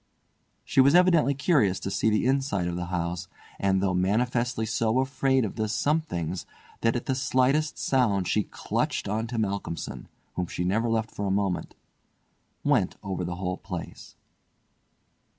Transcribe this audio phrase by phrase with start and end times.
[0.65, 3.27] She was evidently curious to see the inside of the house;
[3.59, 6.47] and though manifestly so afraid of the "somethings"
[6.81, 11.27] that at the slightest sound she clutched on to Malcolmson, whom she never left for
[11.27, 11.75] a moment,
[12.63, 14.15] went over the whole place.